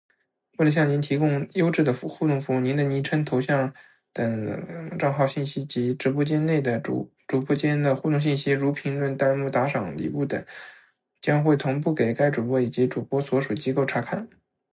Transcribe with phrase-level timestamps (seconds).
[0.57, 3.71] 为了向您提供优质的互动服务，您的昵称、头像
[4.11, 6.63] 等账号信息及直播间内与
[7.27, 10.43] 主播间的互动信息（如评论、弹幕、打赏、礼物等）
[11.21, 14.27] 将会同步给该主播以及主播所属机构查看。